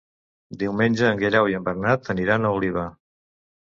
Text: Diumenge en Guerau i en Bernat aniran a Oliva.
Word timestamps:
Diumenge 0.63 1.05
en 1.11 1.21
Guerau 1.25 1.51
i 1.53 1.59
en 1.61 1.69
Bernat 1.71 2.13
aniran 2.19 2.45
a 2.53 2.57
Oliva. 2.61 2.93